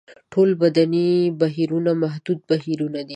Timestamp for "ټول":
0.31-0.49